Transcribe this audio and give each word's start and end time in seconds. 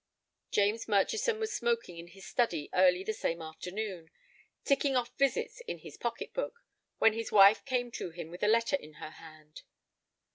James 0.49 0.87
Murchison 0.87 1.39
was 1.39 1.53
smoking 1.53 1.99
in 1.99 2.07
his 2.07 2.25
study 2.25 2.71
early 2.73 3.03
the 3.03 3.13
same 3.13 3.39
afternoon, 3.39 4.09
ticking 4.65 4.95
off 4.95 5.15
visits 5.15 5.61
in 5.67 5.77
his 5.77 5.95
pocket 5.95 6.33
book, 6.33 6.63
when 6.97 7.13
his 7.13 7.31
wife 7.31 7.63
came 7.65 7.91
to 7.91 8.09
him 8.09 8.31
with 8.31 8.41
a 8.41 8.47
letter 8.47 8.75
in 8.75 8.93
her 8.93 9.11
hand. 9.11 9.61